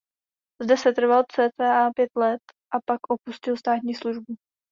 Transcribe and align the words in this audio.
Zde 0.61 0.77
setrval 0.77 1.23
cca 1.31 1.89
pět 1.95 2.09
let 2.15 2.39
a 2.73 2.77
pak 2.87 2.99
opustil 3.09 3.57
státní 3.57 3.93
službu. 3.93 4.35